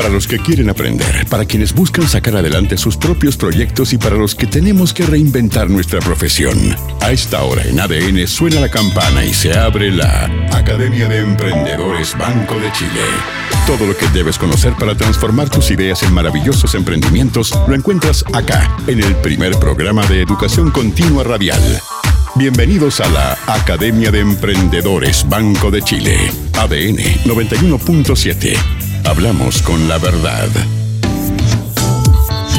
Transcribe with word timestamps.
Para 0.00 0.14
los 0.14 0.26
que 0.26 0.38
quieren 0.38 0.70
aprender, 0.70 1.26
para 1.28 1.44
quienes 1.44 1.74
buscan 1.74 2.08
sacar 2.08 2.34
adelante 2.34 2.78
sus 2.78 2.96
propios 2.96 3.36
proyectos 3.36 3.92
y 3.92 3.98
para 3.98 4.16
los 4.16 4.34
que 4.34 4.46
tenemos 4.46 4.94
que 4.94 5.04
reinventar 5.04 5.68
nuestra 5.68 6.00
profesión. 6.00 6.56
A 7.02 7.12
esta 7.12 7.42
hora 7.42 7.64
en 7.64 7.78
ADN 7.78 8.26
suena 8.26 8.60
la 8.60 8.70
campana 8.70 9.22
y 9.26 9.34
se 9.34 9.52
abre 9.52 9.90
la 9.90 10.24
Academia 10.52 11.06
de 11.06 11.18
Emprendedores 11.18 12.16
Banco 12.16 12.54
de 12.58 12.72
Chile. 12.72 13.02
Todo 13.66 13.86
lo 13.86 13.94
que 13.94 14.08
debes 14.08 14.38
conocer 14.38 14.72
para 14.78 14.94
transformar 14.94 15.50
tus 15.50 15.70
ideas 15.70 16.02
en 16.02 16.14
maravillosos 16.14 16.74
emprendimientos 16.74 17.52
lo 17.68 17.74
encuentras 17.74 18.24
acá, 18.32 18.74
en 18.86 19.04
el 19.04 19.14
primer 19.16 19.58
programa 19.58 20.06
de 20.06 20.22
educación 20.22 20.70
continua 20.70 21.24
radial. 21.24 21.60
Bienvenidos 22.36 23.02
a 23.02 23.08
la 23.10 23.38
Academia 23.48 24.10
de 24.10 24.20
Emprendedores 24.20 25.28
Banco 25.28 25.70
de 25.70 25.82
Chile, 25.82 26.16
ADN 26.54 26.96
91.7. 27.26 28.79
Hablamos 29.10 29.60
con 29.62 29.88
la 29.88 29.98
verdad. 29.98 30.46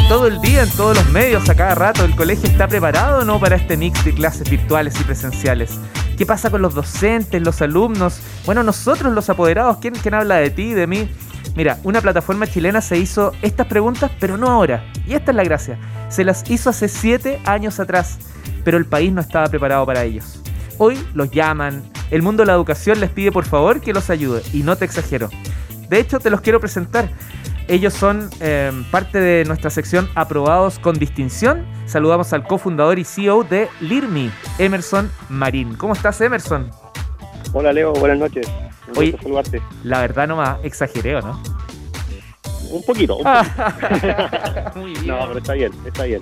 Todo 0.10 0.28
el 0.28 0.42
día, 0.42 0.64
en 0.64 0.70
todos 0.72 0.98
los 0.98 1.10
medios, 1.10 1.48
a 1.48 1.56
cada 1.56 1.76
rato, 1.76 2.04
¿el 2.04 2.14
colegio 2.14 2.50
está 2.50 2.68
preparado 2.68 3.22
o 3.22 3.24
no 3.24 3.40
para 3.40 3.56
este 3.56 3.78
mix 3.78 4.04
de 4.04 4.14
clases 4.14 4.50
virtuales 4.50 5.00
y 5.00 5.04
presenciales? 5.06 5.80
¿Qué 6.18 6.26
pasa 6.26 6.50
con 6.50 6.62
los 6.62 6.74
docentes, 6.74 7.42
los 7.42 7.62
alumnos? 7.62 8.20
Bueno, 8.46 8.64
nosotros 8.64 9.14
los 9.14 9.30
apoderados, 9.30 9.78
¿quién, 9.78 9.94
quién 9.94 10.14
habla 10.14 10.36
de 10.36 10.50
ti, 10.50 10.74
de 10.74 10.88
mí? 10.88 11.10
Mira, 11.56 11.80
una 11.84 12.02
plataforma 12.02 12.46
chilena 12.46 12.82
se 12.82 12.98
hizo 12.98 13.32
estas 13.42 13.68
preguntas, 13.68 14.12
pero 14.20 14.36
no 14.36 14.50
ahora. 14.50 14.84
Y 15.08 15.14
esta 15.14 15.32
es 15.32 15.38
la 15.38 15.46
gracia. 15.46 15.80
Se 16.10 16.26
las 16.26 16.44
hizo 16.52 16.70
hace 16.70 16.90
siete 16.90 17.40
años 17.46 17.80
atrás, 17.80 18.18
pero 18.66 18.78
el 18.78 18.86
país 18.86 19.14
no 19.14 19.22
estaba 19.22 19.48
preparado 19.48 19.86
para 19.86 20.04
ellos. 20.04 20.42
Hoy 20.78 21.00
los 21.14 21.32
llaman, 21.32 21.82
el 22.10 22.22
mundo 22.22 22.42
de 22.42 22.48
la 22.48 22.54
educación 22.54 23.00
les 23.00 23.10
pide 23.10 23.32
por 23.32 23.46
favor 23.46 23.80
que 23.80 23.94
los 23.94 24.10
ayude, 24.10 24.44
y 24.52 24.64
no 24.64 24.76
te 24.76 24.84
exagero. 24.84 25.30
De 25.92 26.00
hecho, 26.00 26.22
te 26.22 26.30
los 26.30 26.40
quiero 26.40 26.62
presentar. 26.62 27.10
Ellos 27.68 27.94
son 27.94 28.30
eh, 28.40 28.72
parte 28.92 29.20
de 29.20 29.44
nuestra 29.44 29.70
sección 29.70 30.10
Aprobados 30.16 30.80
con 30.80 30.98
Distinción. 30.98 31.66
Saludamos 31.86 32.32
al 32.32 32.48
cofundador 32.48 32.98
y 32.98 33.04
CEO 33.04 33.44
de 33.44 33.68
LIRMI, 33.82 34.32
Emerson 34.58 35.12
Marín. 35.28 35.76
¿Cómo 35.76 35.92
estás, 35.92 36.22
Emerson? 36.22 36.72
Hola, 37.52 37.74
Leo. 37.74 37.92
Buenas 37.92 38.20
noches. 38.20 38.48
Un 38.88 38.98
Oye, 39.00 39.18
saludarte. 39.22 39.62
La 39.84 40.00
verdad 40.00 40.30
no 40.30 40.38
más 40.38 40.60
exageré, 40.64 41.22
¿no? 41.22 41.44
Un 42.70 42.84
poquito, 42.84 43.18
un 43.18 43.26
poquito. 43.26 44.72
Muy 44.80 44.94
bien. 44.94 45.08
No, 45.08 45.28
pero 45.28 45.40
está 45.40 45.54
bien, 45.56 45.74
está 45.86 46.06
bien. 46.06 46.22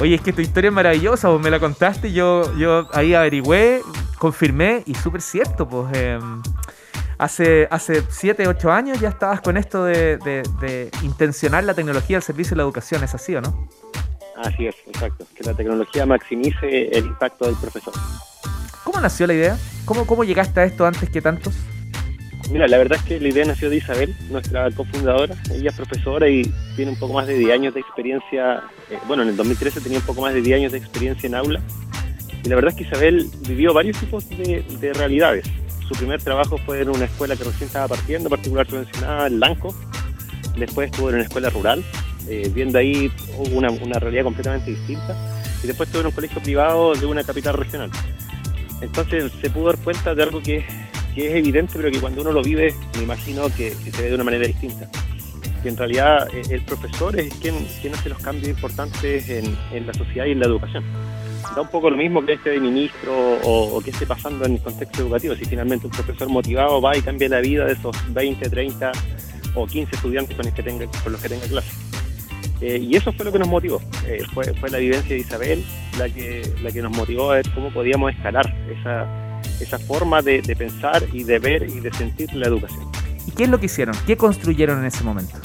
Oye, 0.00 0.16
es 0.16 0.20
que 0.20 0.32
tu 0.32 0.40
historia 0.40 0.66
es 0.66 0.74
maravillosa, 0.74 1.28
vos 1.28 1.40
me 1.40 1.50
la 1.50 1.60
contaste, 1.60 2.12
yo, 2.12 2.52
yo 2.56 2.88
ahí 2.92 3.14
averigüé, 3.14 3.82
confirmé 4.18 4.82
y 4.84 4.96
súper 4.96 5.22
cierto, 5.22 5.68
pues... 5.68 5.86
Eh, 5.94 6.18
hace, 7.20 7.68
hace 7.70 8.02
7, 8.08 8.48
8 8.48 8.72
años 8.72 8.98
ya 8.98 9.10
estabas 9.10 9.40
con 9.42 9.56
esto 9.56 9.84
de, 9.84 10.18
intencionar 11.02 11.64
la 11.64 11.74
tecnología 11.74 12.16
al 12.16 12.22
servicio 12.22 12.50
de 12.50 12.56
la 12.56 12.62
educación, 12.62 13.04
¿es 13.04 13.14
así 13.14 13.34
o 13.36 13.40
no? 13.40 13.68
Así 14.36 14.66
es, 14.66 14.74
exacto. 14.86 15.26
Que 15.34 15.44
la 15.44 15.54
tecnología 15.54 16.06
maximice 16.06 16.88
el 16.88 17.06
impacto 17.06 17.44
del 17.44 17.56
profesor. 17.56 17.92
¿Cómo 18.84 19.00
nació 19.00 19.26
la 19.26 19.34
idea? 19.34 19.58
¿Cómo, 19.84 20.06
cómo 20.06 20.24
llegaste 20.24 20.60
a 20.60 20.64
esto 20.64 20.86
antes 20.86 21.10
que 21.10 21.20
tantos? 21.20 21.54
Mira, 22.50 22.66
la 22.66 22.78
verdad 22.78 22.98
es 22.98 23.04
que 23.04 23.20
la 23.20 23.28
idea 23.28 23.44
nació 23.44 23.68
de 23.68 23.76
Isabel, 23.76 24.16
nuestra 24.30 24.70
cofundadora. 24.70 25.36
Ella 25.52 25.70
es 25.70 25.76
profesora 25.76 26.28
y 26.28 26.42
tiene 26.74 26.92
un 26.92 26.98
poco 26.98 27.12
más 27.12 27.26
de 27.26 27.34
10 27.34 27.52
años 27.52 27.74
de 27.74 27.80
experiencia. 27.80 28.64
Eh, 28.90 28.98
bueno, 29.06 29.22
en 29.22 29.28
el 29.28 29.36
2013 29.36 29.82
tenía 29.82 29.98
un 29.98 30.06
poco 30.06 30.22
más 30.22 30.32
de 30.32 30.40
10 30.40 30.56
años 30.56 30.72
de 30.72 30.78
experiencia 30.78 31.26
en 31.26 31.34
aula. 31.34 31.60
Y 32.42 32.48
la 32.48 32.56
verdad 32.56 32.70
es 32.70 32.78
que 32.78 32.84
Isabel 32.84 33.30
vivió 33.46 33.74
varios 33.74 33.98
tipos 33.98 34.28
de, 34.30 34.64
de 34.80 34.92
realidades 34.94 35.44
su 35.90 35.96
primer 35.96 36.22
trabajo 36.22 36.56
fue 36.58 36.82
en 36.82 36.88
una 36.88 37.06
escuela 37.06 37.34
que 37.34 37.42
recién 37.42 37.66
estaba 37.66 37.88
partiendo, 37.88 38.30
particular 38.30 38.64
subvencionada 38.68 39.26
en 39.26 39.40
Lanco. 39.40 39.74
Después 40.56 40.88
estuvo 40.88 41.08
en 41.08 41.16
una 41.16 41.24
escuela 41.24 41.50
rural, 41.50 41.84
eh, 42.28 42.48
viendo 42.54 42.78
ahí 42.78 43.10
una, 43.52 43.98
realidad 43.98 44.22
completamente 44.22 44.70
distinta. 44.70 45.16
Y 45.64 45.66
después 45.66 45.88
estuvo 45.88 46.02
en 46.02 46.06
un 46.06 46.12
colegio 46.12 46.40
privado 46.40 46.94
de 46.94 47.06
una 47.06 47.24
capital 47.24 47.54
regional. 47.54 47.90
Entonces 48.80 49.32
se 49.40 49.50
pudo 49.50 49.66
dar 49.66 49.78
cuenta 49.78 50.14
de 50.14 50.22
algo 50.22 50.40
que, 50.40 50.58
es 51.16 51.34
evidente, 51.34 51.72
pero 51.74 51.90
que 51.90 51.98
cuando 51.98 52.20
uno 52.20 52.30
lo 52.30 52.42
vive, 52.42 52.72
me 52.94 53.02
imagino 53.02 53.48
que, 53.56 53.72
se 53.72 54.02
ve 54.02 54.10
de 54.10 54.14
una 54.14 54.24
manera 54.24 54.46
distinta. 54.46 54.88
Que 55.60 55.70
en 55.70 55.76
realidad 55.76 56.28
eh, 56.32 56.42
el 56.50 56.64
profesor 56.64 57.18
es 57.18 57.34
quien, 57.34 57.66
quien 57.80 57.94
hace 57.94 58.10
los 58.10 58.18
cambios 58.20 58.48
importantes 58.48 59.28
en, 59.28 59.58
en 59.72 59.88
la 59.88 59.94
sociedad 59.94 60.26
y 60.26 60.30
en 60.30 60.38
la 60.38 60.46
educación 60.46 60.84
da 61.54 61.62
un 61.62 61.68
poco 61.68 61.90
lo 61.90 61.96
mismo 61.96 62.24
que 62.24 62.34
este 62.34 62.50
de 62.50 62.60
ministro 62.60 63.12
o, 63.42 63.80
que 63.80 63.90
esté 63.90 64.06
pasando 64.06 64.44
en 64.44 64.54
el 64.54 64.60
contexto 64.60 65.02
educativo. 65.02 65.34
Si 65.34 65.44
finalmente 65.44 65.86
un 65.86 65.92
profesor 65.92 66.28
motivado 66.28 66.80
va 66.80 66.96
y 66.96 67.02
cambia 67.02 67.28
la 67.28 67.40
vida 67.40 67.64
de 67.64 67.72
esos 67.72 67.96
20, 68.12 68.48
30 68.48 68.92
o 69.54 69.66
15 69.66 69.96
estudiantes 69.96 70.36
con 70.36 70.46
los 70.46 70.54
que 70.54 70.62
tenga, 70.62 70.86
con 71.02 71.12
los 71.12 71.20
que 71.20 71.28
tenga 71.28 71.46
clase. 71.46 71.70
Eh, 72.60 72.78
y 72.78 72.94
eso 72.94 73.12
fue 73.12 73.24
lo 73.24 73.32
que 73.32 73.38
nos 73.38 73.48
motivó. 73.48 73.80
Eh, 74.06 74.22
fue, 74.34 74.52
fue 74.54 74.70
la 74.70 74.78
vivencia 74.78 75.14
de 75.14 75.22
Isabel 75.22 75.64
la 75.98 76.08
que, 76.08 76.42
la 76.62 76.70
que 76.70 76.82
nos 76.82 76.92
motivó 76.92 77.30
a 77.30 77.36
ver 77.36 77.50
cómo 77.54 77.72
podíamos 77.72 78.12
escalar 78.12 78.54
esa, 78.70 79.06
esa 79.60 79.78
forma 79.78 80.20
de, 80.22 80.42
de 80.42 80.54
pensar 80.54 81.02
y 81.12 81.24
de 81.24 81.38
ver 81.38 81.68
y 81.68 81.80
de 81.80 81.92
sentir 81.92 82.32
la 82.34 82.46
educación. 82.46 82.90
¿Y 83.26 83.32
qué 83.32 83.44
es 83.44 83.50
lo 83.50 83.58
que 83.58 83.66
hicieron? 83.66 83.94
¿Qué 84.06 84.16
construyeron 84.16 84.80
en 84.80 84.86
ese 84.86 85.04
momento? 85.04 85.38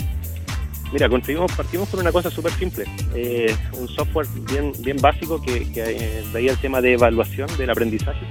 Mira, 0.91 1.09
construimos, 1.09 1.51
partimos 1.51 1.89
con 1.89 1.99
una 1.99 2.11
cosa 2.11 2.29
súper 2.29 2.51
simple, 2.53 2.85
eh, 3.13 3.53
un 3.73 3.87
software 3.87 4.27
bien, 4.49 4.71
bien 4.79 4.97
básico 4.97 5.41
que, 5.41 5.71
que 5.71 5.83
eh, 5.83 6.23
veía 6.31 6.51
el 6.51 6.57
tema 6.57 6.79
de 6.79 6.93
evaluación 6.93 7.49
del 7.57 7.69
aprendizaje. 7.69 8.25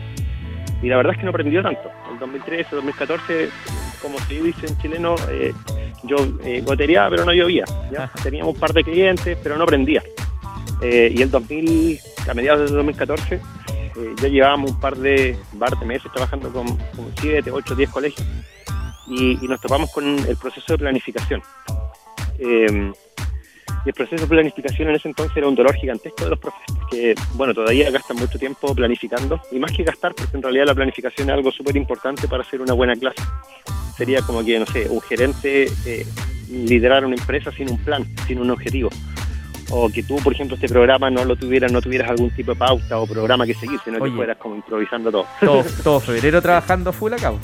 Y 0.82 0.88
la 0.88 0.96
verdad 0.96 1.14
es 1.14 1.18
que 1.18 1.24
no 1.24 1.30
aprendió 1.30 1.62
tanto. 1.62 1.90
En 2.10 2.18
2013, 2.18 2.76
2014, 2.76 3.48
como 4.00 4.18
se 4.20 4.42
dice 4.42 4.66
en 4.66 4.78
chileno, 4.78 5.16
eh, 5.30 5.52
yo 6.04 6.16
eh, 6.44 6.62
gotería 6.64 7.08
pero 7.10 7.24
no 7.24 7.32
llovía. 7.32 7.64
¿ya? 7.90 8.10
Teníamos 8.22 8.54
un 8.54 8.60
par 8.60 8.72
de 8.72 8.84
clientes, 8.84 9.36
pero 9.42 9.56
no 9.56 9.64
aprendía. 9.64 10.02
y 10.82 11.20
el 11.22 11.30
2000, 11.30 11.98
a 12.28 12.34
mediados 12.34 12.70
de 12.70 12.76
2014, 12.76 13.40
ya 14.20 14.28
llevábamos 14.28 14.72
un 14.72 14.80
par 14.80 14.96
de, 14.96 15.36
bar 15.54 15.78
de 15.78 15.86
meses 15.86 16.10
trabajando 16.12 16.52
con, 16.52 16.66
7, 17.20 17.50
8, 17.50 17.74
10 17.74 17.90
colegios 17.90 18.26
y, 19.06 19.44
y 19.44 19.48
nos 19.48 19.60
topamos 19.60 19.90
con 19.92 20.04
el 20.04 20.36
proceso 20.36 20.72
de 20.72 20.78
planificación. 20.78 21.42
Eh, 22.38 22.92
y 23.84 23.88
el 23.88 23.94
proceso 23.94 24.22
de 24.22 24.28
planificación 24.28 24.88
en 24.88 24.94
ese 24.94 25.08
entonces 25.08 25.36
era 25.36 25.46
un 25.46 25.54
dolor 25.54 25.74
gigantesco 25.74 26.24
de 26.24 26.30
los 26.30 26.38
profesores, 26.38 26.84
que, 26.90 27.14
bueno, 27.34 27.52
todavía 27.52 27.90
gastan 27.90 28.16
mucho 28.16 28.38
tiempo 28.38 28.74
planificando, 28.74 29.40
y 29.52 29.58
más 29.58 29.72
que 29.72 29.82
gastar, 29.82 30.14
porque 30.14 30.36
en 30.36 30.42
realidad 30.42 30.66
la 30.66 30.74
planificación 30.74 31.28
es 31.28 31.34
algo 31.34 31.52
súper 31.52 31.76
importante 31.76 32.26
para 32.26 32.42
hacer 32.42 32.62
una 32.62 32.72
buena 32.72 32.94
clase. 32.94 33.22
Sería 33.96 34.22
como 34.22 34.42
que, 34.42 34.58
no 34.58 34.66
sé, 34.66 34.88
un 34.88 35.02
gerente 35.02 35.68
eh, 35.84 36.06
liderar 36.50 37.04
una 37.04 37.14
empresa 37.14 37.50
sin 37.52 37.70
un 37.70 37.78
plan, 37.78 38.06
sin 38.26 38.38
un 38.38 38.50
objetivo. 38.50 38.88
O 39.70 39.88
que 39.90 40.02
tú, 40.02 40.16
por 40.16 40.32
ejemplo, 40.32 40.54
este 40.54 40.68
programa 40.68 41.10
no 41.10 41.24
lo 41.24 41.36
tuvieras, 41.36 41.70
no 41.70 41.82
tuvieras 41.82 42.08
algún 42.08 42.30
tipo 42.30 42.52
de 42.52 42.58
pauta 42.58 42.98
o 42.98 43.06
programa 43.06 43.46
que 43.46 43.54
seguir, 43.54 43.78
sino 43.84 44.02
que 44.02 44.10
fueras 44.10 44.38
como 44.38 44.56
improvisando 44.56 45.10
todo. 45.10 45.26
Todo, 45.82 46.00
febrero 46.00 46.40
trabajando 46.40 46.92
full 46.92 47.12
a 47.12 47.16
cabo. 47.16 47.38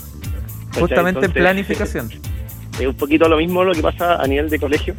Justamente 0.74 1.26
en 1.26 1.32
planificación 1.32 2.10
es 2.78 2.86
un 2.86 2.94
poquito 2.94 3.28
lo 3.28 3.36
mismo 3.36 3.64
lo 3.64 3.72
que 3.72 3.82
pasa 3.82 4.16
a 4.16 4.26
nivel 4.26 4.48
de 4.48 4.58
colegio. 4.58 4.94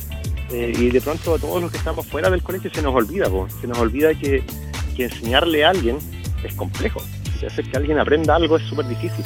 Eh, 0.52 0.74
y 0.78 0.90
de 0.90 1.00
pronto 1.00 1.36
a 1.36 1.40
todos 1.40 1.62
los 1.62 1.72
que 1.72 1.78
estamos 1.78 2.06
fuera 2.06 2.30
del 2.30 2.44
colegio 2.44 2.70
se 2.74 2.82
nos 2.82 2.94
olvida, 2.94 3.28
se 3.62 3.68
nos 3.68 3.78
olvida 3.80 4.14
que, 4.14 4.44
enseñarle 4.98 5.66
a 5.66 5.70
alguien 5.72 5.98
es 6.44 6.54
complejo. 6.54 7.02
Que 7.40 7.48
hacer 7.48 7.66
que 7.66 7.76
alguien 7.76 7.98
aprenda 7.98 8.36
algo 8.36 8.58
es 8.58 8.64
súper 8.64 8.88
difícil. 8.88 9.26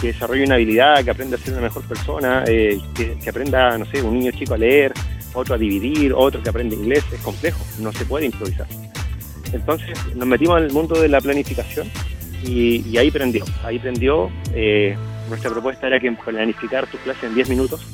Que 0.00 0.08
desarrolle 0.08 0.44
una 0.44 0.56
habilidad, 0.56 1.04
que 1.04 1.12
aprenda 1.12 1.36
a 1.36 1.38
ser 1.38 1.52
una 1.52 1.62
mejor 1.62 1.84
persona, 1.84 2.42
eh, 2.48 2.80
que, 2.92 3.30
aprenda, 3.30 3.78
no 3.78 3.84
sé, 3.84 4.02
un 4.02 4.18
niño 4.18 4.32
chico 4.32 4.54
a 4.54 4.58
leer, 4.58 4.92
otro 5.32 5.54
a 5.54 5.58
dividir, 5.58 6.12
otro 6.12 6.42
que 6.42 6.48
aprende 6.48 6.74
inglés, 6.74 7.04
es 7.12 7.20
complejo, 7.20 7.64
no 7.78 7.92
se 7.92 8.04
puede 8.04 8.26
improvisar. 8.26 8.66
Entonces 9.52 9.96
nos 10.16 10.26
metimos 10.26 10.58
en 10.58 10.64
el 10.64 10.72
mundo 10.72 11.00
de 11.00 11.08
la 11.08 11.20
planificación 11.20 11.88
y, 12.44 12.96
ahí 12.96 13.12
prendió, 13.12 13.44
ahí 13.62 13.78
prendió. 13.78 14.28
Eh, 14.54 14.96
nuestra 15.28 15.50
propuesta 15.50 15.86
era 15.86 16.00
que 16.00 16.10
planificar 16.12 16.86
tu 16.86 16.98
clase 16.98 17.26
en 17.26 17.34
10 17.34 17.48
minutos 17.50 17.86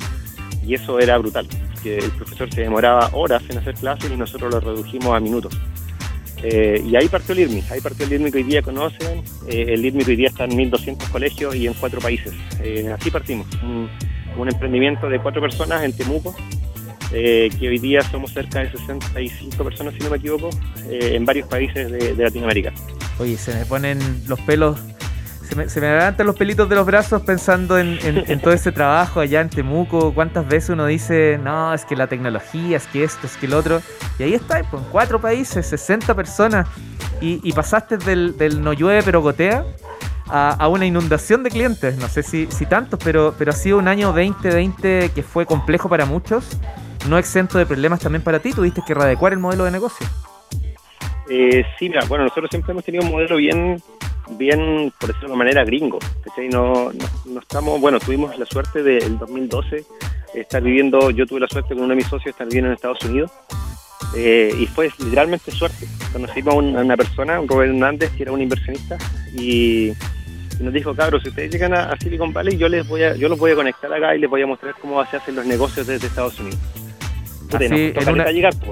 y 0.68 0.74
eso 0.74 0.98
era 0.98 1.16
brutal, 1.16 1.48
que 1.82 1.98
el 1.98 2.10
profesor 2.10 2.52
se 2.52 2.60
demoraba 2.60 3.08
horas 3.12 3.42
en 3.48 3.58
hacer 3.58 3.74
clases 3.74 4.10
y 4.10 4.16
nosotros 4.16 4.52
lo 4.52 4.60
redujimos 4.60 5.14
a 5.14 5.20
minutos. 5.20 5.58
Eh, 6.42 6.82
y 6.84 6.94
ahí 6.94 7.08
partió 7.08 7.32
el 7.32 7.40
IRMI, 7.40 7.64
ahí 7.70 7.80
partió 7.80 8.06
el 8.06 8.12
IRMI 8.12 8.30
que 8.30 8.38
hoy 8.38 8.44
día 8.44 8.62
conocen, 8.62 9.22
eh, 9.48 9.66
el 9.68 9.84
IRMI 9.84 10.04
que 10.04 10.10
hoy 10.10 10.16
día 10.16 10.28
está 10.28 10.44
en 10.44 10.50
1.200 10.50 11.10
colegios 11.10 11.56
y 11.56 11.66
en 11.66 11.74
cuatro 11.74 12.00
países. 12.00 12.32
Eh, 12.62 12.92
así 12.92 13.10
partimos, 13.10 13.46
un, 13.62 13.88
emprendimiento 14.48 15.08
de 15.08 15.18
cuatro 15.18 15.40
personas 15.40 15.82
en 15.82 15.92
Temuco, 15.92 16.36
que 17.10 17.68
hoy 17.68 17.78
día 17.78 18.02
somos 18.02 18.32
cerca 18.32 18.60
de 18.60 18.70
65 18.70 19.64
personas, 19.64 19.94
si 19.94 20.00
no 20.00 20.10
me 20.10 20.18
equivoco, 20.18 20.50
en 20.88 21.24
varios 21.24 21.48
países 21.48 21.90
de, 21.90 22.14
de 22.14 22.22
Latinoamérica. 22.22 22.72
Oye, 23.18 23.36
se 23.36 23.52
me 23.52 23.64
ponen 23.64 23.98
los 24.28 24.38
pelos 24.42 24.78
se 25.48 25.56
me, 25.56 25.68
se 25.68 25.80
levantan 25.80 26.26
los 26.26 26.36
pelitos 26.36 26.68
de 26.68 26.76
los 26.76 26.84
brazos 26.84 27.22
pensando 27.22 27.78
en, 27.78 28.40
todo 28.40 28.52
ese 28.52 28.70
trabajo 28.70 29.20
allá 29.20 29.40
en 29.40 29.48
Temuco. 29.48 30.12
¿Cuántas 30.12 30.46
veces 30.46 30.70
uno 30.70 30.84
dice, 30.86 31.40
no, 31.42 31.72
es 31.72 31.86
que 31.86 31.96
la 31.96 32.06
tecnología, 32.06 32.76
es 32.76 32.86
que 32.86 33.02
esto, 33.02 33.26
es 33.26 33.36
que 33.38 33.46
el 33.46 33.54
otro? 33.54 33.80
Y 34.18 34.24
ahí 34.24 34.34
está, 34.34 34.62
pues, 34.70 34.82
en 34.82 34.90
cuatro 34.90 35.20
países, 35.20 35.66
60 35.66 36.14
personas. 36.14 36.68
Y, 37.20 37.52
pasaste 37.52 37.96
del, 37.96 38.62
no 38.62 38.72
llueve 38.72 39.02
pero 39.02 39.20
gotea 39.20 39.64
a, 40.28 40.68
una 40.68 40.84
inundación 40.84 41.42
de 41.42 41.50
clientes. 41.50 41.96
No 41.96 42.08
sé 42.08 42.22
si, 42.22 42.46
si 42.50 42.66
tantos, 42.66 43.00
pero, 43.02 43.34
pero 43.38 43.50
ha 43.50 43.54
sido 43.54 43.78
un 43.78 43.88
año 43.88 44.08
2020 44.08 45.12
que 45.14 45.22
fue 45.22 45.46
complejo 45.46 45.88
para 45.88 46.04
muchos, 46.04 46.58
no 47.08 47.16
exento 47.16 47.56
de 47.56 47.64
problemas 47.64 48.00
también 48.00 48.22
para 48.22 48.38
ti. 48.38 48.52
Tuviste 48.52 48.82
que 48.86 48.92
readecuar 48.92 49.32
el 49.32 49.38
modelo 49.38 49.64
de 49.64 49.70
negocio. 49.70 50.06
Eh, 51.30 51.64
sí, 51.78 51.88
mira, 51.88 52.02
bueno, 52.08 52.24
nosotros 52.24 52.48
siempre 52.50 52.72
hemos 52.72 52.84
tenido 52.84 53.04
un 53.04 53.10
modelo 53.10 53.36
bien, 53.36 53.82
bien, 54.36 54.92
por 54.98 55.08
decirlo 55.08 55.28
de 55.28 55.34
una 55.34 55.44
manera, 55.44 55.64
gringo. 55.64 55.98
No, 56.50 56.90
no, 57.26 57.40
estamos, 57.40 57.80
bueno, 57.80 57.98
tuvimos 57.98 58.38
la 58.38 58.46
suerte 58.46 58.82
del 58.82 59.18
2012 59.18 59.84
estar 60.34 60.62
viviendo, 60.62 61.10
yo 61.10 61.26
tuve 61.26 61.40
la 61.40 61.48
suerte 61.48 61.74
con 61.74 61.84
uno 61.84 61.88
de 61.88 61.96
mis 61.96 62.06
socios 62.06 62.32
estar 62.32 62.46
viviendo 62.46 62.68
en 62.68 62.74
Estados 62.74 63.02
Unidos 63.04 63.30
eh, 64.16 64.52
y 64.58 64.66
fue 64.66 64.90
literalmente 64.98 65.50
suerte. 65.50 65.86
Conocimos 66.12 66.54
a 66.54 66.56
una 66.58 66.96
persona, 66.96 67.40
un 67.40 67.48
Robert 67.48 67.70
Hernández, 67.70 68.10
que 68.16 68.22
era 68.22 68.32
un 68.32 68.40
inversionista, 68.40 68.96
y, 69.36 69.92
nos 70.60 70.72
dijo, 70.72 70.94
cabros, 70.94 71.22
si 71.22 71.28
ustedes 71.28 71.52
llegan 71.52 71.74
a, 71.74 71.96
Silicon 71.98 72.32
Valley, 72.32 72.56
yo 72.56 72.68
les 72.68 72.86
voy 72.86 73.02
a, 73.02 73.14
yo 73.14 73.28
los 73.28 73.38
voy 73.38 73.52
a 73.52 73.54
conectar 73.54 73.92
acá 73.92 74.14
y 74.14 74.18
les 74.18 74.30
voy 74.30 74.42
a 74.42 74.46
mostrar 74.46 74.74
cómo 74.80 75.04
se 75.06 75.16
hacen 75.16 75.36
los 75.36 75.46
negocios 75.46 75.86
desde 75.86 76.06
Estados 76.06 76.38
Unidos. 76.40 76.58
Así, 77.52 77.92
en, 77.94 78.08
una, 78.08 78.24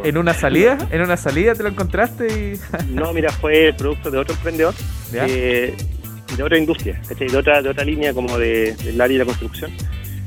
en, 0.04 0.16
una, 0.18 0.34
salida, 0.34 0.76
en 0.90 1.00
una 1.00 1.16
salida 1.16 1.54
te 1.54 1.62
lo 1.62 1.70
encontraste 1.70 2.26
y... 2.26 2.60
no, 2.92 3.12
mira, 3.12 3.30
fue 3.30 3.68
el 3.68 3.76
producto 3.76 4.10
de 4.10 4.18
otro 4.18 4.34
emprendedor, 4.34 4.74
de 5.10 6.42
otra 6.42 6.58
industria, 6.58 7.00
de 7.18 7.36
otra, 7.36 7.62
de 7.62 7.70
otra 7.70 7.84
línea 7.84 8.12
como 8.12 8.38
de, 8.38 8.74
del 8.76 9.00
área 9.00 9.18
de 9.18 9.24
la 9.24 9.24
construcción. 9.24 9.70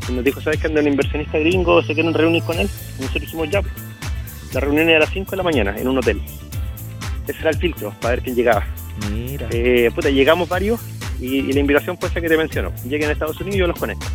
Y 0.07 0.13
nos 0.13 0.24
dijo, 0.24 0.42
¿sabes 0.42 0.60
que 0.60 0.68
anda 0.68 0.81
un 0.81 0.88
inversionista 0.88 1.38
gringo? 1.38 1.84
¿Se 1.84 1.94
quieren 1.94 2.13
reunir 2.13 2.42
con 2.44 2.57
él? 2.57 2.68
Y 2.98 3.01
nosotros 3.01 3.22
dijimos, 3.22 3.50
ya, 3.50 3.62
la 4.54 4.60
reunión 4.60 4.90
era 4.90 4.98
a 4.98 5.01
las 5.01 5.12
5 5.12 5.31
de 5.31 5.38
la 5.38 5.44
mañana 5.44 5.75
en 5.78 5.88
un 5.88 5.98
hotel. 5.98 6.22
Ese 7.28 7.40
era 7.42 7.51
el 7.51 7.57
filtro 7.57 7.94
para 8.01 8.16
ver 8.16 8.24
quién 8.24 8.36
llegaba. 8.36 8.66
Mira. 9.12 9.48
Eh, 9.51 9.92
puta, 9.94 10.10
llegamos 10.10 10.50
varios 10.50 10.80
y, 11.22 11.54
la 11.54 11.60
invitación 11.60 11.98
fue 11.98 12.10
esa 12.10 12.22
que 12.22 12.28
te 12.28 12.38
menciono. 12.38 12.72
Lleguen 12.86 13.10
a 13.10 13.13
Estados 13.13 13.40
Unidos 13.40 13.56
y 13.56 13.60
yo 13.60 13.68
los 13.68 13.78
conecto. 13.78 14.06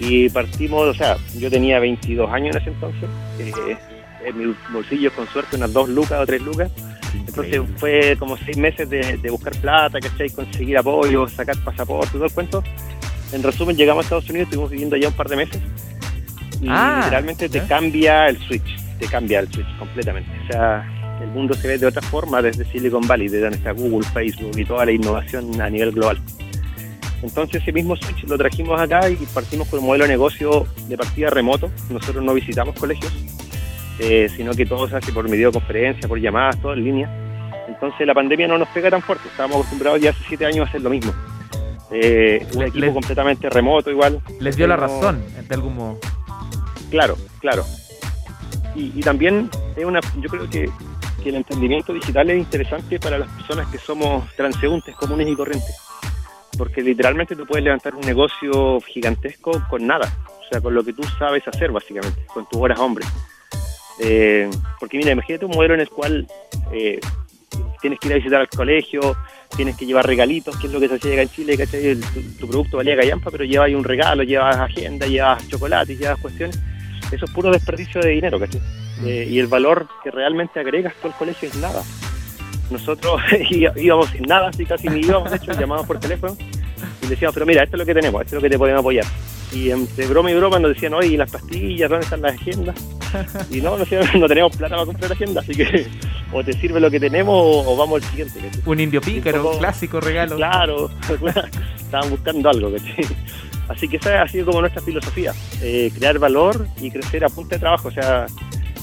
Y 0.00 0.28
partimos, 0.30 0.88
o 0.88 0.94
sea, 0.94 1.16
yo 1.36 1.50
tenía 1.50 1.78
22 1.78 2.30
años 2.32 2.56
en 2.56 2.62
ese 2.62 2.70
entonces. 2.70 3.08
Eh, 3.38 3.76
en 4.24 4.38
mi 4.38 4.54
bolsillo, 4.72 5.12
con 5.12 5.26
suerte, 5.28 5.56
unas 5.56 5.72
dos 5.72 5.88
lucas 5.88 6.20
o 6.20 6.26
tres 6.26 6.42
lucas. 6.42 6.70
Entonces 7.14 7.60
fue 7.76 8.16
como 8.18 8.36
seis 8.36 8.56
meses 8.56 8.88
de, 8.88 9.30
buscar 9.30 9.54
plata, 9.60 10.00
¿cachai? 10.00 10.30
Conseguir 10.30 10.78
apoyo, 10.78 11.28
sacar 11.28 11.56
pasaporte, 11.58 12.12
todo 12.12 12.24
el 12.24 12.32
cuento. 12.32 12.64
En 13.32 13.42
resumen, 13.42 13.76
llegamos 13.76 14.02
a 14.02 14.06
Estados 14.06 14.30
Unidos, 14.30 14.46
estuvimos 14.46 14.70
viviendo 14.70 14.96
allá 14.96 15.08
un 15.08 15.14
par 15.14 15.28
de 15.28 15.36
meses. 15.36 15.60
Y 16.60 16.66
ah, 16.68 17.00
literalmente 17.02 17.48
te 17.48 17.60
cambia 17.66 18.28
el 18.28 18.38
switch 18.38 18.80
te 19.00 19.06
cambia 19.06 19.40
el 19.40 19.48
switch 19.50 19.78
completamente. 19.78 20.30
O 20.44 20.52
sea, 20.52 21.18
el 21.22 21.28
mundo 21.28 21.54
se 21.54 21.66
ve 21.66 21.78
de 21.78 21.86
otra 21.86 22.02
forma 22.02 22.40
desde 22.42 22.64
Silicon 22.66 23.06
Valley, 23.06 23.28
desde 23.28 23.42
donde 23.42 23.56
está 23.56 23.72
Google, 23.72 24.06
Facebook 24.12 24.56
y 24.56 24.64
toda 24.64 24.84
la 24.84 24.92
innovación 24.92 25.60
a 25.60 25.68
nivel 25.68 25.90
global. 25.92 26.20
Entonces 27.22 27.62
ese 27.62 27.72
mismo 27.72 27.96
switch 27.96 28.24
lo 28.24 28.38
trajimos 28.38 28.80
acá 28.80 29.08
y 29.10 29.16
partimos 29.26 29.68
con 29.68 29.80
un 29.80 29.86
modelo 29.86 30.04
de 30.04 30.10
negocio 30.10 30.66
de 30.88 30.96
partida 30.96 31.30
remoto. 31.30 31.70
Nosotros 31.90 32.24
no 32.24 32.32
visitamos 32.34 32.74
colegios, 32.78 33.12
eh, 33.98 34.28
sino 34.34 34.52
que 34.54 34.64
todo 34.64 34.88
se 34.88 34.96
hace 34.96 35.12
por 35.12 35.28
videoconferencia, 35.30 36.08
por 36.08 36.18
llamadas, 36.18 36.60
todo 36.60 36.72
en 36.72 36.84
línea. 36.84 37.66
Entonces 37.68 38.06
la 38.06 38.14
pandemia 38.14 38.48
no 38.48 38.58
nos 38.58 38.68
pega 38.68 38.90
tan 38.90 39.02
fuerte. 39.02 39.28
Estábamos 39.28 39.58
acostumbrados 39.58 40.00
ya 40.00 40.10
hace 40.10 40.24
siete 40.28 40.46
años 40.46 40.66
a 40.66 40.68
hacer 40.68 40.80
lo 40.80 40.90
mismo. 40.90 41.12
Eh, 41.92 42.46
un 42.54 42.62
equipo 42.62 42.92
completamente 42.92 43.50
remoto 43.50 43.90
igual. 43.90 44.20
Les 44.38 44.56
dio 44.56 44.66
la 44.66 44.76
razón, 44.76 45.22
de 45.48 45.54
algún 45.54 45.76
modo. 45.76 45.98
Claro, 46.90 47.16
claro. 47.40 47.64
Y, 48.74 49.00
también 49.00 49.50
es 49.76 49.84
una, 49.84 50.00
yo 50.16 50.28
creo 50.28 50.48
que, 50.48 50.70
el 51.24 51.34
emprendimiento 51.34 51.92
digital 51.92 52.30
es 52.30 52.38
interesante 52.38 52.98
para 52.98 53.18
las 53.18 53.28
personas 53.28 53.66
que 53.68 53.76
somos 53.76 54.26
transeúntes 54.36 54.94
comunes 54.96 55.28
y 55.28 55.36
corrientes. 55.36 55.89
Porque 56.60 56.82
literalmente 56.82 57.34
tú 57.34 57.46
puedes 57.46 57.64
levantar 57.64 57.94
un 57.94 58.02
negocio 58.02 58.78
gigantesco 58.82 59.62
con 59.70 59.86
nada. 59.86 60.12
O 60.28 60.48
sea, 60.50 60.60
con 60.60 60.74
lo 60.74 60.84
que 60.84 60.92
tú 60.92 61.02
sabes 61.18 61.42
hacer, 61.48 61.72
básicamente, 61.72 62.20
con 62.26 62.46
tus 62.50 62.60
horas 62.60 62.78
hombre. 62.78 63.06
Eh, 63.98 64.50
porque 64.78 64.98
mira, 64.98 65.12
imagínate 65.12 65.46
un 65.46 65.52
modelo 65.52 65.72
en 65.72 65.80
el 65.80 65.88
cual 65.88 66.26
eh, 66.70 67.00
tienes 67.80 67.98
que 67.98 68.08
ir 68.08 68.12
a 68.12 68.16
visitar 68.16 68.40
al 68.42 68.48
colegio, 68.48 69.16
tienes 69.56 69.74
que 69.74 69.86
llevar 69.86 70.06
regalitos, 70.06 70.54
que 70.58 70.66
es 70.66 70.72
lo 70.72 70.80
que 70.80 70.88
se 70.88 70.96
hacía 70.96 71.12
acá 71.14 71.22
en 71.22 71.30
Chile, 71.30 71.56
¿cachai? 71.56 71.96
Tu, 71.96 72.20
tu 72.38 72.46
producto 72.46 72.76
valía 72.76 72.94
gallampa, 72.94 73.30
pero 73.30 73.44
llevas 73.44 73.70
un 73.70 73.84
regalo, 73.84 74.22
llevas 74.22 74.56
agenda, 74.56 75.06
llevas 75.06 75.48
chocolate, 75.48 75.96
llevas 75.96 76.20
cuestiones 76.20 76.60
eso 77.12 77.24
es 77.24 77.30
puro 77.32 77.50
desperdicio 77.50 78.00
de 78.00 78.10
dinero, 78.10 78.38
¿cachai? 78.38 78.60
Mm. 79.00 79.06
Eh, 79.06 79.26
y 79.30 79.38
el 79.38 79.48
valor 79.48 79.88
que 80.04 80.10
realmente 80.10 80.60
agregas 80.60 80.94
tú 81.00 81.08
al 81.08 81.14
colegio 81.14 81.48
es 81.48 81.56
nada. 81.56 81.82
Nosotros 82.70 83.20
íbamos 83.76 84.10
sin 84.10 84.22
nada, 84.22 84.48
así 84.48 84.64
casi 84.64 84.88
ni 84.88 85.00
íbamos, 85.00 85.30
de 85.30 85.36
hecho, 85.36 85.52
llamábamos 85.58 85.86
por 85.86 85.98
teléfono 85.98 86.36
y 87.02 87.06
decíamos, 87.06 87.34
pero 87.34 87.46
mira, 87.46 87.62
esto 87.62 87.76
es 87.76 87.80
lo 87.80 87.86
que 87.86 87.94
tenemos, 87.94 88.22
esto 88.22 88.36
es 88.36 88.42
lo 88.42 88.46
que 88.46 88.50
te 88.50 88.58
podemos 88.58 88.80
apoyar. 88.80 89.04
Y 89.52 89.70
entre 89.70 90.06
broma 90.06 90.30
y 90.30 90.34
broma 90.34 90.58
nos 90.58 90.74
decían, 90.74 90.94
oye, 90.94 91.08
¿y 91.08 91.16
las 91.16 91.30
pastillas? 91.30 91.90
¿Dónde 91.90 92.04
están 92.04 92.22
las 92.22 92.34
agendas? 92.34 92.76
Y 93.50 93.60
no, 93.60 93.76
no, 93.76 93.84
no 94.18 94.28
tenemos 94.28 94.56
plata 94.56 94.76
para 94.76 94.86
comprar 94.86 95.12
agenda, 95.12 95.40
así 95.40 95.52
que 95.54 95.86
o 96.32 96.44
te 96.44 96.52
sirve 96.52 96.78
lo 96.80 96.90
que 96.90 97.00
tenemos 97.00 97.34
o, 97.36 97.76
vamos 97.76 98.02
al 98.02 98.10
siguiente. 98.10 98.40
Un 98.64 98.80
indio 98.80 99.00
pícaro, 99.00 99.50
un 99.50 99.58
clásico 99.58 100.00
regalo. 100.00 100.36
Claro, 100.50 100.90
estaban 101.76 102.10
buscando 102.10 102.48
algo, 102.50 102.72
¿cachai? 102.72 103.06
Así 103.68 103.88
que 103.88 103.98
esa 103.98 104.22
ha 104.22 104.28
sido 104.28 104.46
como 104.46 104.60
nuestra 104.60 104.82
filosofía, 104.82 105.32
eh, 105.62 105.90
crear 105.96 106.18
valor 106.18 106.66
y 106.80 106.90
crecer 106.90 107.24
a 107.24 107.28
punta 107.28 107.56
de 107.56 107.60
trabajo. 107.60 107.88
O 107.88 107.90
sea, 107.90 108.26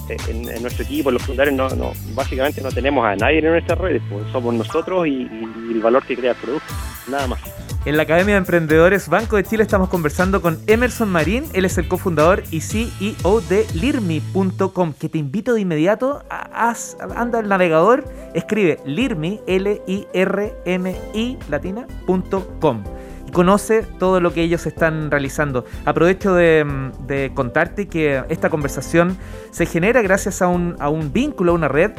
eh, 0.10 0.18
en, 0.30 0.62
nuestro 0.62 0.86
equipo, 0.86 1.12
los 1.12 1.22
fundadores, 1.22 1.54
no, 1.54 1.70
no, 1.70 1.92
básicamente 2.14 2.62
no 2.62 2.72
tenemos 2.72 3.06
a 3.06 3.16
nadie 3.16 3.40
en 3.40 3.46
nuestras 3.46 3.78
redes, 3.78 4.02
pues 4.10 4.26
somos 4.32 4.54
nosotros 4.54 5.08
y, 5.08 5.28
el 5.72 5.82
valor 5.82 6.06
que 6.06 6.16
crea 6.16 6.32
el 6.32 6.38
producto, 6.38 6.74
nada 7.10 7.28
más. 7.28 7.40
En 7.88 7.96
la 7.96 8.04
Academia 8.04 8.34
de 8.34 8.40
Emprendedores 8.40 9.08
Banco 9.08 9.38
de 9.38 9.46
Chile 9.46 9.64
estamos 9.64 9.88
conversando 9.88 10.42
con 10.42 10.60
Emerson 10.68 11.08
Marín, 11.08 11.46
él 11.54 11.64
es 11.64 11.78
el 11.78 11.88
cofundador 11.88 12.44
y 12.52 12.60
CEO 12.60 13.40
de 13.48 13.66
Lirmi.com, 13.74 14.92
que 14.92 15.08
te 15.08 15.18
invito 15.18 15.54
de 15.54 15.62
inmediato, 15.62 16.22
a, 16.30 16.76
anda 17.16 17.40
al 17.40 17.48
navegador, 17.48 18.04
escribe 18.34 18.82
Lirmi, 18.84 19.40
L-I-R-M-I, 19.48 21.38
latina.com 21.50 22.84
conoce 23.32 23.84
todo 24.00 24.20
lo 24.22 24.34
que 24.34 24.42
ellos 24.42 24.66
están 24.66 25.12
realizando. 25.12 25.66
Aprovecho 25.86 26.34
de, 26.34 27.32
contarte 27.36 27.88
que 27.88 28.24
esta 28.30 28.50
conversación 28.50 29.18
se 29.52 29.66
genera 29.66 30.02
gracias 30.02 30.42
a 30.42 30.48
un 30.48 31.12
vínculo, 31.14 31.52
a 31.54 31.56
una 31.56 31.68
red 31.70 31.92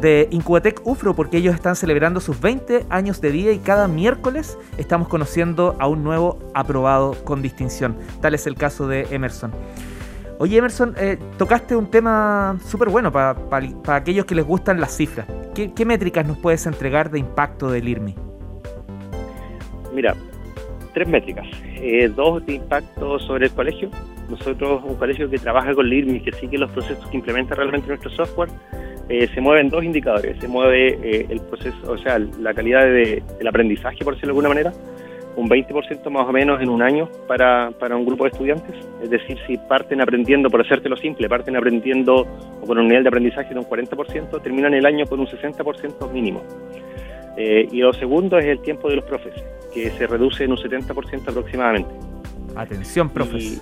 de 0.00 0.28
Incubatec 0.30 0.80
UFRO, 0.84 1.14
porque 1.14 1.38
ellos 1.38 1.54
están 1.54 1.76
celebrando 1.76 2.20
sus 2.20 2.40
20 2.40 2.86
años 2.90 3.20
de 3.20 3.30
vida 3.30 3.52
y 3.52 3.58
cada 3.58 3.88
miércoles 3.88 4.58
estamos 4.78 5.08
conociendo 5.08 5.76
a 5.78 5.88
un 5.88 6.04
nuevo 6.04 6.38
aprobado 6.54 7.14
con 7.24 7.42
distinción. 7.42 7.96
Tal 8.20 8.34
es 8.34 8.46
el 8.46 8.54
caso 8.54 8.86
de 8.88 9.06
Emerson. 9.10 9.52
Oye 10.38 10.58
Emerson, 10.58 10.94
eh, 10.98 11.18
tocaste 11.38 11.76
un 11.76 11.90
tema 11.90 12.58
súper 12.66 12.88
bueno 12.88 13.12
para 13.12 13.36
aquellos 13.88 14.26
que 14.26 14.34
les 14.34 14.44
gustan 14.44 14.80
las 14.80 14.96
cifras. 14.96 15.26
¿Qué, 15.54 15.72
¿Qué, 15.72 15.84
métricas 15.84 16.26
nos 16.26 16.38
puedes 16.38 16.66
entregar 16.66 17.10
de 17.10 17.20
impacto 17.20 17.70
del 17.70 17.88
IRMI? 17.88 18.14
Mira, 19.94 20.14
tres 20.94 21.08
métricas. 21.08 21.46
Eh, 21.76 22.08
dos 22.08 22.44
de 22.46 22.54
impacto 22.54 23.18
sobre 23.18 23.46
el 23.46 23.52
colegio. 23.52 23.90
Nosotros, 24.30 24.82
un 24.84 24.96
colegio 24.96 25.28
que 25.28 25.38
trabaja 25.38 25.74
con 25.74 25.86
LIRMI, 25.86 26.20
que 26.20 26.32
sigue 26.32 26.56
los 26.56 26.70
procesos 26.70 27.06
que 27.10 27.16
implementa 27.18 27.54
realmente 27.54 27.88
nuestro 27.88 28.10
software, 28.10 28.48
eh, 29.08 29.28
se 29.34 29.40
mueven 29.40 29.68
dos 29.68 29.84
indicadores. 29.84 30.38
Se 30.40 30.48
mueve 30.48 30.98
eh, 31.02 31.26
el 31.28 31.40
proceso, 31.40 31.76
o 31.90 31.98
sea, 31.98 32.18
la 32.18 32.54
calidad 32.54 32.82
de, 32.84 33.22
del 33.38 33.48
aprendizaje, 33.48 34.04
por 34.04 34.14
decirlo 34.14 34.34
de 34.34 34.38
alguna 34.38 34.48
manera, 34.48 34.72
un 35.36 35.48
20% 35.48 36.10
más 36.10 36.28
o 36.28 36.32
menos 36.32 36.62
en 36.62 36.68
un 36.68 36.80
año 36.80 37.08
para, 37.26 37.70
para 37.72 37.96
un 37.96 38.06
grupo 38.06 38.24
de 38.24 38.30
estudiantes. 38.30 38.74
Es 39.02 39.10
decir, 39.10 39.36
si 39.46 39.58
parten 39.58 40.00
aprendiendo, 40.00 40.48
por 40.48 40.60
hacértelo 40.60 40.96
simple, 40.96 41.28
parten 41.28 41.56
aprendiendo 41.56 42.26
o 42.60 42.66
con 42.66 42.78
un 42.78 42.88
nivel 42.88 43.02
de 43.02 43.08
aprendizaje 43.08 43.52
de 43.52 43.60
un 43.60 43.66
40%, 43.66 44.42
terminan 44.42 44.74
el 44.74 44.86
año 44.86 45.06
con 45.06 45.20
un 45.20 45.26
60% 45.26 46.10
mínimo. 46.12 46.42
y 47.36 47.78
lo 47.80 47.92
segundo 47.92 48.38
es 48.38 48.46
el 48.46 48.60
tiempo 48.60 48.88
de 48.88 48.96
los 48.96 49.04
profes 49.04 49.34
que 49.74 49.90
se 49.90 50.06
reduce 50.06 50.44
en 50.44 50.52
un 50.52 50.56
70% 50.56 51.28
aproximadamente. 51.28 51.90
Atención, 52.54 53.10
profes. 53.10 53.60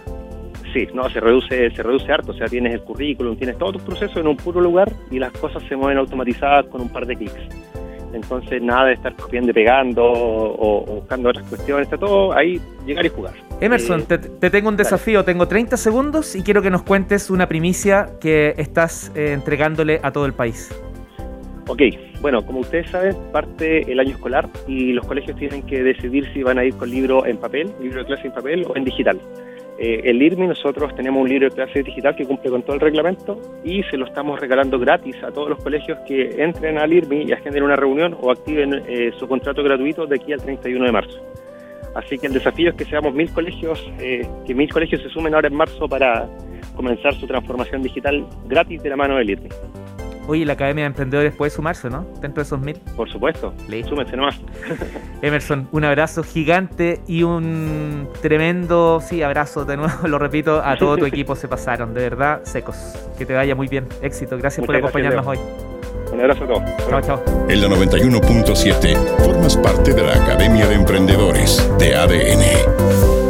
Sí, 0.73 0.89
no, 0.95 1.09
se 1.11 1.21
reduce, 1.21 1.71
se 1.71 1.83
reduce 1.83 2.13
harto, 2.13 2.33
o 2.33 2.35
sea, 2.35 2.47
tienes 2.47 2.75
el 2.75 2.83
currículum, 2.83 3.37
tienes 3.37 3.59
todos 3.59 3.75
tus 3.75 3.83
procesos 3.83 4.17
en 4.19 4.27
un 4.27 4.37
puro 4.37 4.61
lugar 4.61 4.93
y 5.11 5.19
las 5.19 5.33
cosas 5.33 5.63
se 5.69 5.77
mueven 5.77 5.99
automatizadas 5.99 6.67
con 6.67 6.81
un 6.81 6.89
par 6.89 7.07
de 7.07 7.17
clics. 7.17 7.49
Entonces, 8.13 8.61
nada 8.61 8.87
de 8.87 8.95
estar 8.95 9.15
copiando 9.17 9.51
y 9.51 9.55
pegando 9.55 10.05
o, 10.05 10.85
buscando 10.85 11.31
otras 11.31 11.49
cuestiones, 11.49 11.85
está 11.87 11.97
todo 11.97 12.33
ahí, 12.35 12.61
llegar 12.87 13.07
y 13.07 13.09
jugar. 13.09 13.33
Emerson, 13.61 14.05
eh, 14.09 14.19
te, 14.19 14.51
tengo 14.51 14.69
un 14.69 14.77
desafío, 14.77 15.25
tengo 15.25 15.49
30 15.49 15.77
segundos 15.77 16.37
y 16.37 16.43
quiero 16.43 16.61
que 16.61 16.71
nos 16.71 16.83
cuentes 16.83 17.31
una 17.31 17.49
primicia 17.49 18.11
que 18.21 18.55
estás 18.59 19.11
eh, 19.15 19.33
entregándole 19.33 20.01
a 20.03 20.13
todo 20.13 20.27
el 20.27 20.35
país. 20.35 20.71
Ok, 21.69 21.81
bueno, 22.21 22.45
como 22.45 22.61
ustedes 22.61 22.91
saben, 22.91 23.17
parte 23.33 23.91
el 23.91 24.01
año 24.01 24.11
escolar 24.11 24.49
y 24.67 24.93
los 24.93 25.07
colegios 25.07 25.37
tienen 25.39 25.63
que 25.63 25.83
decidir 25.83 26.29
si 26.35 26.43
van 26.43 26.59
a 26.59 26.65
ir 26.65 26.75
con 26.75 26.91
libro 26.91 27.25
en 27.25 27.39
papel, 27.39 27.73
libro 27.81 28.01
de 28.01 28.07
clase 28.07 28.27
en 28.27 28.35
papel 28.35 28.67
o 28.69 28.77
en 28.77 28.85
digital. 28.85 29.19
Eh, 29.79 30.03
el 30.05 30.23
IRMI, 30.23 30.49
nosotros 30.49 30.95
tenemos 30.95 31.23
un 31.23 31.29
libro 31.29 31.49
de 31.49 31.55
clase 31.55 31.83
digital 31.83 32.15
que 32.15 32.27
cumple 32.27 32.51
con 32.51 32.63
todo 32.63 32.75
el 32.75 32.81
reglamento 32.81 33.41
y 33.65 33.83
se 33.85 33.97
lo 33.97 34.07
estamos 34.07 34.39
regalando 34.39 34.79
gratis 34.79 35.17
a 35.23 35.31
todos 35.31 35.49
los 35.49 35.63
colegios 35.63 35.99
que 36.07 36.43
entren 36.43 36.79
al 36.79 36.93
IRMI 36.93 37.25
y 37.25 37.33
agenden 37.33 37.63
una 37.63 37.77
reunión 37.77 38.17
o 38.21 38.31
activen 38.31 38.83
eh, 38.87 39.13
su 39.19 39.27
contrato 39.27 39.63
gratuito 39.63 40.07
de 40.07 40.17
aquí 40.17 40.33
al 40.33 40.43
31 40.43 40.85
de 40.85 40.93
marzo. 40.93 41.19
Así 41.95 42.19
que 42.19 42.27
el 42.27 42.33
desafío 42.33 42.71
es 42.71 42.77
que 42.77 42.85
seamos 42.85 43.15
mil 43.15 43.31
colegios, 43.33 43.85
eh, 43.99 44.27
que 44.47 44.55
mil 44.55 44.71
colegios 44.73 45.03
se 45.03 45.09
sumen 45.09 45.35
ahora 45.35 45.49
en 45.49 45.55
marzo 45.55 45.89
para 45.89 46.29
comenzar 46.75 47.15
su 47.15 47.27
transformación 47.27 47.83
digital 47.83 48.27
gratis 48.47 48.83
de 48.83 48.91
la 48.91 48.97
mano 48.97 49.17
del 49.17 49.31
IRMI. 49.31 49.49
Oye, 50.29 50.45
la 50.45 50.53
Academia 50.53 50.85
de 50.85 50.89
Emprendedores 50.89 51.35
puede 51.35 51.51
sumarse, 51.51 51.91
¿no? 51.91 52.07
Dentro 52.21 52.43
de 52.43 52.43
esos 52.43 52.61
mil. 52.61 52.77
Por 52.97 53.11
supuesto. 53.11 53.53
Listo. 53.69 53.91
Súmense 53.91 54.17
nomás. 54.17 54.41
Emerson, 55.23 55.69
un 55.73 55.85
abrazo 55.85 56.23
gigante 56.23 57.01
y 57.07 57.23
un 57.23 58.09
tremendo, 58.21 59.01
sí, 59.01 59.23
abrazo 59.23 59.65
de 59.65 59.77
nuevo, 59.77 59.93
lo 60.07 60.19
repito, 60.19 60.63
a 60.65 60.77
todo 60.77 60.97
tu 60.97 61.07
equipo 61.07 61.35
se 61.35 61.49
pasaron, 61.49 61.95
de 61.95 62.03
verdad, 62.03 62.43
secos. 62.45 62.77
Que 63.19 63.27
te 63.27 63.35
vaya 63.35 63.55
muy 63.55 63.69
bien, 63.69 63.87
éxito. 64.01 64.39
Gracias 64.39 64.65
por 64.65 64.77
acompañarnos 64.77 65.25
gracias, 65.25 65.47
hoy. 65.47 65.73
Un 66.13 66.21
abrazo 66.21 66.45
a 66.45 66.47
todos. 66.47 66.63
Chao, 66.89 67.01
chao. 67.01 67.23
En 67.49 67.61
la 67.61 67.69
91.7 67.69 68.97
formas 69.25 69.57
parte 69.57 69.95
de 69.95 70.03
la 70.03 70.13
Academia 70.13 70.67
de 70.67 70.75
Emprendedores 70.75 71.71
de 71.79 71.95
ADN. 71.95 73.22